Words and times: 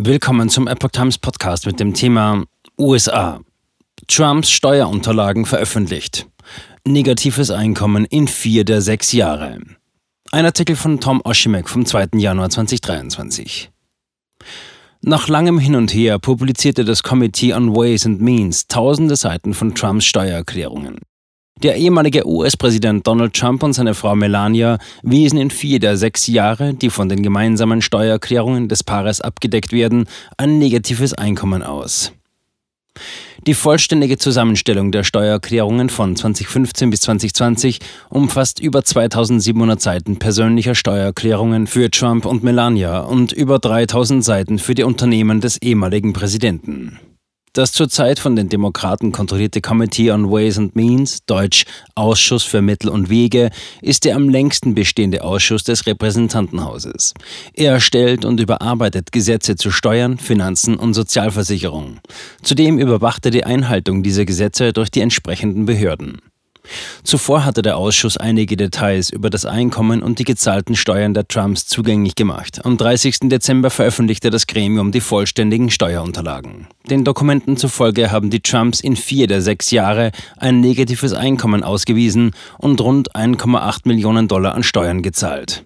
Willkommen 0.00 0.48
zum 0.48 0.68
Epoch 0.68 0.90
Times 0.92 1.18
Podcast 1.18 1.66
mit 1.66 1.80
dem 1.80 1.92
Thema 1.92 2.44
USA. 2.78 3.40
Trumps 4.06 4.48
Steuerunterlagen 4.48 5.44
veröffentlicht. 5.44 6.28
Negatives 6.86 7.50
Einkommen 7.50 8.04
in 8.04 8.28
vier 8.28 8.64
der 8.64 8.80
sechs 8.80 9.10
Jahre. 9.10 9.58
Ein 10.30 10.46
Artikel 10.46 10.76
von 10.76 11.00
Tom 11.00 11.20
Oshimek 11.24 11.68
vom 11.68 11.84
2. 11.84 12.10
Januar 12.14 12.48
2023. 12.48 13.72
Nach 15.00 15.26
langem 15.26 15.58
Hin 15.58 15.74
und 15.74 15.92
Her 15.92 16.20
publizierte 16.20 16.84
das 16.84 17.02
Committee 17.02 17.52
on 17.52 17.74
Ways 17.74 18.06
and 18.06 18.20
Means 18.20 18.68
tausende 18.68 19.16
Seiten 19.16 19.52
von 19.52 19.74
Trumps 19.74 20.04
Steuererklärungen. 20.04 21.00
Der 21.62 21.74
ehemalige 21.74 22.24
US-Präsident 22.24 23.04
Donald 23.04 23.34
Trump 23.34 23.64
und 23.64 23.72
seine 23.72 23.94
Frau 23.94 24.14
Melania 24.14 24.78
wiesen 25.02 25.40
in 25.40 25.50
vier 25.50 25.80
der 25.80 25.96
sechs 25.96 26.28
Jahre, 26.28 26.72
die 26.72 26.88
von 26.88 27.08
den 27.08 27.22
gemeinsamen 27.22 27.82
Steuererklärungen 27.82 28.68
des 28.68 28.84
Paares 28.84 29.20
abgedeckt 29.20 29.72
werden, 29.72 30.06
ein 30.36 30.58
negatives 30.58 31.14
Einkommen 31.14 31.64
aus. 31.64 32.12
Die 33.46 33.54
vollständige 33.54 34.18
Zusammenstellung 34.18 34.92
der 34.92 35.02
Steuererklärungen 35.02 35.88
von 35.88 36.14
2015 36.14 36.90
bis 36.90 37.00
2020 37.02 37.80
umfasst 38.08 38.60
über 38.60 38.84
2700 38.84 39.80
Seiten 39.80 40.18
persönlicher 40.18 40.76
Steuererklärungen 40.76 41.66
für 41.66 41.90
Trump 41.90 42.24
und 42.24 42.44
Melania 42.44 43.00
und 43.00 43.32
über 43.32 43.58
3000 43.58 44.24
Seiten 44.24 44.58
für 44.58 44.74
die 44.74 44.84
Unternehmen 44.84 45.40
des 45.40 45.60
ehemaligen 45.60 46.12
Präsidenten. 46.12 46.98
Das 47.52 47.72
zurzeit 47.72 48.18
von 48.18 48.36
den 48.36 48.48
Demokraten 48.48 49.12
kontrollierte 49.12 49.60
Committee 49.60 50.10
on 50.10 50.30
Ways 50.30 50.58
and 50.58 50.76
Means, 50.76 51.24
deutsch 51.26 51.64
Ausschuss 51.94 52.44
für 52.44 52.62
Mittel 52.62 52.88
und 52.88 53.08
Wege, 53.08 53.50
ist 53.82 54.04
der 54.04 54.16
am 54.16 54.28
längsten 54.28 54.74
bestehende 54.74 55.24
Ausschuss 55.24 55.64
des 55.64 55.86
Repräsentantenhauses. 55.86 57.14
Er 57.54 57.72
erstellt 57.72 58.24
und 58.24 58.40
überarbeitet 58.40 59.12
Gesetze 59.12 59.56
zu 59.56 59.70
Steuern, 59.70 60.18
Finanzen 60.18 60.76
und 60.76 60.94
Sozialversicherung. 60.94 61.98
Zudem 62.42 62.78
überwacht 62.78 63.24
er 63.24 63.30
die 63.30 63.44
Einhaltung 63.44 64.02
dieser 64.02 64.24
Gesetze 64.24 64.72
durch 64.72 64.90
die 64.90 65.00
entsprechenden 65.00 65.66
Behörden. 65.66 66.20
Zuvor 67.02 67.44
hatte 67.44 67.62
der 67.62 67.76
Ausschuss 67.76 68.16
einige 68.16 68.56
Details 68.56 69.10
über 69.10 69.30
das 69.30 69.44
Einkommen 69.44 70.02
und 70.02 70.18
die 70.18 70.24
gezahlten 70.24 70.76
Steuern 70.76 71.14
der 71.14 71.26
Trumps 71.26 71.66
zugänglich 71.66 72.14
gemacht. 72.14 72.64
Am 72.64 72.76
30. 72.76 73.20
Dezember 73.24 73.70
veröffentlichte 73.70 74.30
das 74.30 74.46
Gremium 74.46 74.92
die 74.92 75.00
vollständigen 75.00 75.70
Steuerunterlagen. 75.70 76.66
Den 76.90 77.04
Dokumenten 77.04 77.56
zufolge 77.56 78.10
haben 78.10 78.30
die 78.30 78.40
Trumps 78.40 78.80
in 78.80 78.96
vier 78.96 79.26
der 79.26 79.42
sechs 79.42 79.70
Jahre 79.70 80.12
ein 80.36 80.60
negatives 80.60 81.12
Einkommen 81.12 81.62
ausgewiesen 81.62 82.32
und 82.58 82.80
rund 82.80 83.14
1,8 83.14 83.80
Millionen 83.84 84.28
Dollar 84.28 84.54
an 84.54 84.62
Steuern 84.62 85.02
gezahlt. 85.02 85.64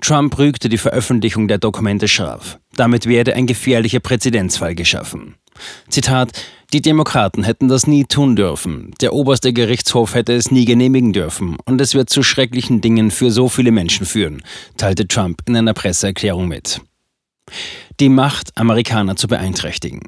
Trump 0.00 0.38
rügte 0.38 0.68
die 0.68 0.78
Veröffentlichung 0.78 1.48
der 1.48 1.58
Dokumente 1.58 2.08
scharf. 2.08 2.58
Damit 2.74 3.06
werde 3.06 3.34
ein 3.34 3.46
gefährlicher 3.46 4.00
Präzedenzfall 4.00 4.74
geschaffen. 4.74 5.36
Zitat 5.88 6.32
Die 6.72 6.80
Demokraten 6.80 7.42
hätten 7.42 7.68
das 7.68 7.86
nie 7.86 8.04
tun 8.04 8.34
dürfen. 8.34 8.94
Der 9.02 9.12
oberste 9.12 9.52
Gerichtshof 9.52 10.14
hätte 10.14 10.32
es 10.32 10.50
nie 10.50 10.64
genehmigen 10.64 11.12
dürfen. 11.12 11.58
Und 11.66 11.80
es 11.82 11.94
wird 11.94 12.08
zu 12.08 12.22
schrecklichen 12.22 12.80
Dingen 12.80 13.10
für 13.10 13.30
so 13.30 13.50
viele 13.50 13.72
Menschen 13.72 14.06
führen, 14.06 14.42
teilte 14.78 15.06
Trump 15.06 15.42
in 15.46 15.54
einer 15.54 15.74
Presseerklärung 15.74 16.48
mit. 16.48 16.80
Die 18.00 18.08
Macht, 18.08 18.56
Amerikaner 18.56 19.16
zu 19.16 19.28
beeinträchtigen. 19.28 20.00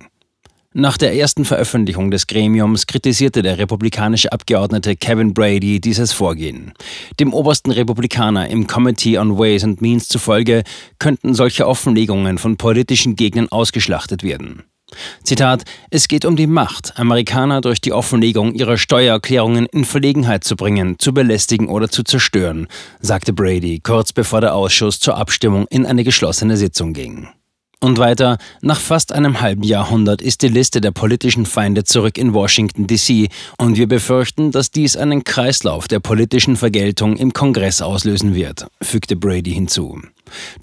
Nach 0.72 0.96
der 0.96 1.14
ersten 1.14 1.44
Veröffentlichung 1.44 2.10
des 2.10 2.26
Gremiums 2.26 2.86
kritisierte 2.86 3.42
der 3.42 3.58
republikanische 3.58 4.32
Abgeordnete 4.32 4.96
Kevin 4.96 5.34
Brady 5.34 5.80
dieses 5.80 6.12
Vorgehen. 6.12 6.72
Dem 7.20 7.34
obersten 7.34 7.70
Republikaner 7.72 8.48
im 8.48 8.66
Committee 8.66 9.18
on 9.18 9.38
Ways 9.38 9.62
and 9.64 9.82
Means 9.82 10.08
zufolge 10.08 10.64
könnten 10.98 11.34
solche 11.34 11.68
Offenlegungen 11.68 12.38
von 12.38 12.56
politischen 12.56 13.16
Gegnern 13.16 13.50
ausgeschlachtet 13.50 14.24
werden. 14.24 14.64
Zitat, 15.23 15.64
es 15.91 16.09
geht 16.09 16.25
um 16.25 16.37
die 16.37 16.47
Macht, 16.47 16.98
Amerikaner 16.98 17.61
durch 17.61 17.81
die 17.81 17.92
Offenlegung 17.92 18.55
ihrer 18.55 18.77
Steuererklärungen 18.77 19.67
in 19.67 19.84
Verlegenheit 19.84 20.45
zu 20.45 20.56
bringen, 20.56 20.98
zu 20.98 21.12
belästigen 21.12 21.69
oder 21.69 21.88
zu 21.88 22.03
zerstören, 22.03 22.69
sagte 23.00 23.33
Brady 23.33 23.81
kurz 23.81 24.12
bevor 24.12 24.41
der 24.41 24.54
Ausschuss 24.54 25.00
zur 25.00 25.16
Abstimmung 25.16 25.66
in 25.69 25.87
eine 25.87 26.04
geschlossene 26.04 26.56
Sitzung 26.56 26.93
ging. 26.93 27.28
Und 27.80 27.98
weiter, 27.98 28.38
nach 28.62 28.80
fast 28.80 29.12
einem 29.12 29.40
halben 29.40 29.62
Jahrhundert 29.62 30.22
ist 30.22 30.42
die 30.42 30.48
Liste 30.48 30.80
der 30.80 30.90
politischen 30.90 31.46
Feinde 31.46 31.84
zurück 31.84 32.18
in 32.18 32.32
Washington, 32.32 32.86
DC, 32.86 33.28
und 33.58 33.76
wir 33.76 33.88
befürchten, 33.88 34.50
dass 34.52 34.70
dies 34.70 34.96
einen 34.96 35.24
Kreislauf 35.24 35.88
der 35.88 36.00
politischen 36.00 36.56
Vergeltung 36.56 37.16
im 37.16 37.32
Kongress 37.32 37.82
auslösen 37.82 38.34
wird, 38.34 38.66
fügte 38.80 39.16
Brady 39.16 39.52
hinzu. 39.52 40.00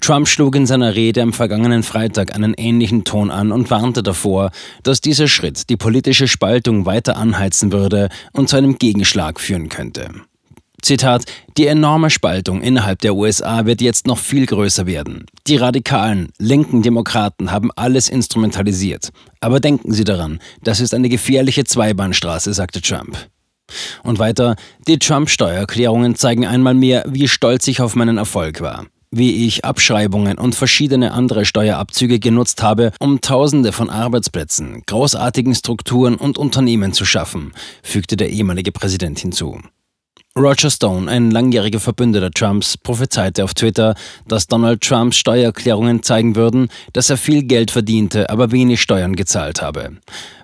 Trump 0.00 0.28
schlug 0.28 0.56
in 0.56 0.66
seiner 0.66 0.94
Rede 0.94 1.22
am 1.22 1.32
vergangenen 1.32 1.82
Freitag 1.82 2.34
einen 2.34 2.54
ähnlichen 2.54 3.04
Ton 3.04 3.30
an 3.30 3.52
und 3.52 3.70
warnte 3.70 4.02
davor, 4.02 4.50
dass 4.82 5.00
dieser 5.00 5.28
Schritt 5.28 5.70
die 5.70 5.76
politische 5.76 6.28
Spaltung 6.28 6.86
weiter 6.86 7.16
anheizen 7.16 7.72
würde 7.72 8.08
und 8.32 8.48
zu 8.48 8.56
einem 8.56 8.78
Gegenschlag 8.78 9.40
führen 9.40 9.68
könnte. 9.68 10.10
Zitat, 10.82 11.24
die 11.56 11.66
enorme 11.66 12.10
Spaltung 12.10 12.60
innerhalb 12.60 12.98
der 13.00 13.14
USA 13.14 13.66
wird 13.66 13.80
jetzt 13.80 14.06
noch 14.06 14.18
viel 14.18 14.46
größer 14.46 14.86
werden. 14.86 15.26
Die 15.46 15.56
radikalen, 15.56 16.32
linken 16.38 16.82
Demokraten 16.82 17.52
haben 17.52 17.70
alles 17.76 18.08
instrumentalisiert. 18.08 19.10
Aber 19.40 19.60
denken 19.60 19.92
Sie 19.92 20.04
daran, 20.04 20.40
das 20.62 20.80
ist 20.80 20.92
eine 20.92 21.08
gefährliche 21.08 21.64
Zweibahnstraße, 21.64 22.52
sagte 22.52 22.82
Trump. 22.82 23.16
Und 24.02 24.18
weiter, 24.18 24.56
die 24.86 24.98
Trump-Steuererklärungen 24.98 26.16
zeigen 26.16 26.46
einmal 26.46 26.74
mehr, 26.74 27.04
wie 27.06 27.28
stolz 27.28 27.68
ich 27.68 27.80
auf 27.80 27.94
meinen 27.94 28.18
Erfolg 28.18 28.60
war 28.60 28.86
wie 29.12 29.46
ich 29.46 29.64
Abschreibungen 29.64 30.38
und 30.38 30.54
verschiedene 30.54 31.12
andere 31.12 31.44
Steuerabzüge 31.44 32.18
genutzt 32.18 32.62
habe, 32.62 32.92
um 32.98 33.20
Tausende 33.20 33.70
von 33.70 33.90
Arbeitsplätzen, 33.90 34.82
großartigen 34.86 35.54
Strukturen 35.54 36.14
und 36.14 36.38
Unternehmen 36.38 36.94
zu 36.94 37.04
schaffen, 37.04 37.52
fügte 37.82 38.16
der 38.16 38.30
ehemalige 38.30 38.72
Präsident 38.72 39.18
hinzu. 39.18 39.60
Roger 40.38 40.70
Stone, 40.70 41.10
ein 41.10 41.30
langjähriger 41.30 41.78
Verbündeter 41.78 42.30
Trumps, 42.30 42.78
prophezeite 42.78 43.44
auf 43.44 43.52
Twitter, 43.52 43.94
dass 44.26 44.46
Donald 44.46 44.80
Trumps 44.80 45.18
Steuererklärungen 45.18 46.02
zeigen 46.02 46.36
würden, 46.36 46.68
dass 46.94 47.10
er 47.10 47.18
viel 47.18 47.42
Geld 47.42 47.70
verdiente, 47.70 48.30
aber 48.30 48.50
wenig 48.50 48.80
Steuern 48.80 49.14
gezahlt 49.14 49.60
habe. 49.60 49.98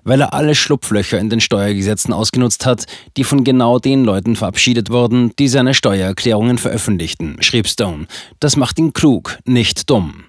Weil 0.05 0.21
er 0.21 0.35
alle 0.35 0.55
Schlupflöcher 0.55 1.19
in 1.19 1.31
den 1.31 1.41
Steuergesetzen 1.41 2.13
ausgenutzt 2.13 2.67
hat, 2.67 2.85
die 3.17 3.25
von 3.25 3.45
genau 3.45 3.79
den 3.79 4.05
Leuten 4.05 4.37
verabschiedet 4.37 4.91
wurden, 4.91 5.33
die 5.39 5.49
seine 5.49 5.73
Steuererklärungen 5.73 6.59
veröffentlichten, 6.59 7.39
schrieb 7.41 7.67
Stone. 7.67 8.09
Das 8.41 8.57
macht 8.57 8.79
ihn 8.79 8.93
klug, 8.93 9.39
nicht 9.47 9.89
dumm. 9.89 10.25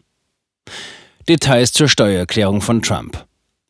Details 1.28 1.74
zur 1.74 1.90
Steuererklärung 1.90 2.62
von 2.62 2.82
Trump. 2.82 3.29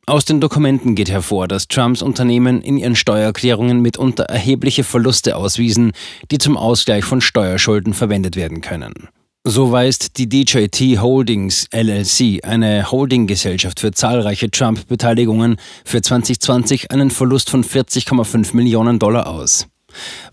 Aus 0.10 0.26
den 0.26 0.42
Dokumenten 0.42 0.96
geht 0.96 1.12
hervor, 1.12 1.48
dass 1.48 1.68
Trumps 1.68 2.02
Unternehmen 2.02 2.64
in 2.64 2.78
ihren 2.78 2.96
Steuererklärungen 2.96 3.80
mitunter 3.80 4.24
erhebliche 4.24 4.84
Verluste 4.84 5.36
auswiesen, 5.36 5.92
die 6.32 6.40
zum 6.40 6.58
Ausgleich 6.58 7.06
von 7.06 7.22
Steuerschulden 7.22 7.94
verwendet 7.94 8.36
werden 8.36 8.62
können. 8.62 9.10
So 9.44 9.72
weist 9.72 10.18
die 10.18 10.28
DJT 10.28 11.00
Holdings 11.00 11.68
LLC, 11.72 12.44
eine 12.44 12.90
Holdinggesellschaft 12.90 13.80
für 13.80 13.92
zahlreiche 13.92 14.50
Trump-Beteiligungen, 14.50 15.58
für 15.86 16.02
2020 16.02 16.90
einen 16.90 17.12
Verlust 17.12 17.52
von 17.52 17.64
40,5 17.64 18.56
Millionen 18.56 18.98
Dollar 18.98 19.28
aus. 19.28 19.68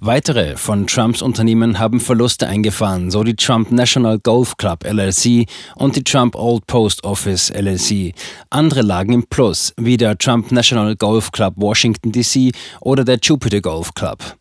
Weitere 0.00 0.56
von 0.56 0.87
Trumps 0.87 1.22
Unternehmen 1.22 1.78
haben 1.78 2.00
Verluste 2.00 2.47
eingefahren, 2.47 3.10
so 3.10 3.25
die 3.25 3.37
Trump 3.37 3.71
National 3.71 4.19
Golf 4.19 4.56
Club 4.56 4.84
LLC 4.84 5.47
und 5.75 5.97
die 5.97 6.04
Trump 6.04 6.34
Old 6.34 6.66
Post 6.66 7.04
Office 7.04 7.50
LLC. 7.50 8.15
Andere 8.50 8.82
lagen 8.82 9.12
im 9.12 9.27
Plus, 9.27 9.72
wie 9.77 9.97
der 9.97 10.19
Trump 10.19 10.53
National 10.53 10.97
Golf 10.97 11.32
Club 11.32 11.54
Washington 11.56 12.12
DC 12.12 12.53
oder 12.81 13.04
der 13.04 13.19
Jupiter 13.22 13.60
Golf 13.60 13.94
Club. 13.94 14.37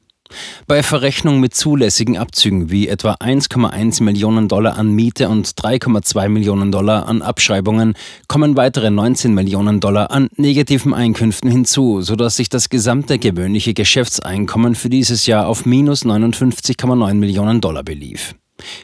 Bei 0.68 0.84
Verrechnung 0.84 1.40
mit 1.40 1.56
zulässigen 1.56 2.18
Abzügen 2.18 2.72
wie 2.72 2.88
etwa 2.88 3.14
1,1 3.14 4.04
Millionen 4.04 4.48
Dollar 4.48 4.78
an 4.78 4.92
Miete 4.92 5.30
und 5.30 5.48
3,2 5.48 6.30
Millionen 6.30 6.72
Dollar 6.72 7.08
an 7.08 7.22
Abschreibungen 7.22 7.94
kommen 8.28 8.56
weitere 8.56 8.90
19 8.90 9.34
Millionen 9.34 9.80
Dollar 9.80 10.12
an 10.12 10.30
negativen 10.36 10.94
Einkünften 10.94 11.50
hinzu, 11.50 12.02
sodass 12.02 12.36
sich 12.36 12.50
das 12.50 12.70
gesamte 12.70 13.20
gewöhnliche 13.20 13.74
Geschäftseinkommen 13.74 14.76
für 14.76 14.90
dieses 14.90 15.26
Jahr 15.26 15.48
auf 15.48 15.66
minus 15.66 16.06
59,9 16.06 17.14
Millionen 17.14 17.62
Dollar 17.62 17.84
belief. 17.84 18.36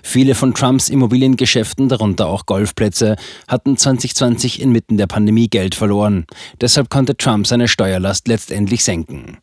Viele 0.03 0.35
von 0.35 0.53
Trumps 0.53 0.89
Immobiliengeschäften, 0.89 1.87
darunter 1.87 2.27
auch 2.27 2.45
Golfplätze, 2.45 3.15
hatten 3.47 3.77
2020 3.77 4.61
inmitten 4.61 4.97
der 4.97 5.07
Pandemie 5.07 5.47
Geld 5.47 5.75
verloren. 5.75 6.25
Deshalb 6.59 6.89
konnte 6.89 7.15
Trump 7.15 7.47
seine 7.47 7.67
Steuerlast 7.67 8.27
letztendlich 8.27 8.83
senken. 8.83 9.37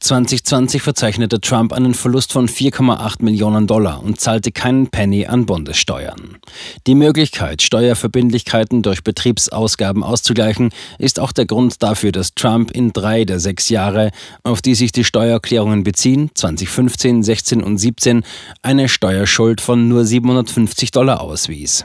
2020 0.00 0.82
verzeichnete 0.82 1.40
Trump 1.40 1.72
einen 1.72 1.94
Verlust 1.94 2.32
von 2.32 2.48
4,8 2.48 3.22
Millionen 3.22 3.66
Dollar 3.66 4.02
und 4.02 4.20
zahlte 4.20 4.52
keinen 4.52 4.88
Penny 4.88 5.26
an 5.26 5.46
Bundessteuern. 5.46 6.38
Die 6.86 6.94
Möglichkeit, 6.94 7.62
Steuerverbindlichkeiten 7.62 8.82
durch 8.82 9.02
Betriebsausgaben 9.04 10.02
auszugleichen, 10.02 10.70
ist 10.98 11.20
auch 11.20 11.32
der 11.32 11.46
Grund 11.46 11.82
dafür, 11.82 12.12
dass 12.12 12.34
Trump 12.34 12.70
in 12.70 12.92
drei 12.92 13.24
der 13.24 13.40
sechs 13.40 13.68
Jahre, 13.68 14.10
auf 14.42 14.62
die 14.62 14.74
sich 14.74 14.92
die 14.92 15.04
Steuererklärungen 15.04 15.84
beziehen, 15.84 16.30
2015, 16.34 17.22
16 17.22 17.62
und 17.62 17.78
17, 17.78 18.24
eine 18.62 18.88
Steuerschuld 18.88 19.60
von 19.60 19.88
nur 19.88 20.04
750 20.04 20.90
Dollar 20.90 21.20
auswies. 21.20 21.84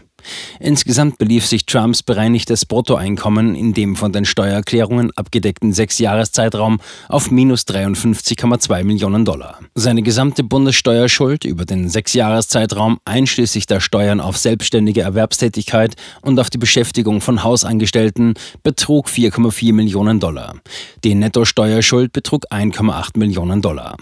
Insgesamt 0.59 1.17
belief 1.17 1.45
sich 1.45 1.65
Trumps 1.65 2.03
bereinigtes 2.03 2.65
Bruttoeinkommen 2.65 3.55
in 3.55 3.73
dem 3.73 3.95
von 3.95 4.11
den 4.11 4.25
Steuererklärungen 4.25 5.11
abgedeckten 5.15 5.73
Sechsjahreszeitraum 5.73 6.79
auf 7.09 7.31
minus 7.31 7.63
53,2 7.63 8.83
Millionen 8.83 9.25
Dollar. 9.25 9.59
Seine 9.75 10.01
gesamte 10.01 10.43
Bundessteuerschuld 10.43 11.45
über 11.45 11.65
den 11.65 11.89
Sechsjahreszeitraum 11.89 12.99
einschließlich 13.05 13.67
der 13.67 13.79
Steuern 13.79 14.19
auf 14.19 14.37
selbstständige 14.37 15.01
Erwerbstätigkeit 15.01 15.95
und 16.21 16.39
auf 16.39 16.49
die 16.49 16.57
Beschäftigung 16.57 17.21
von 17.21 17.43
Hausangestellten 17.43 18.33
betrug 18.63 19.07
4,4 19.07 19.73
Millionen 19.73 20.19
Dollar. 20.19 20.55
Die 21.03 21.15
Nettosteuerschuld 21.15 22.13
betrug 22.13 22.45
1,8 22.51 23.17
Millionen 23.17 23.61
Dollar. 23.61 23.97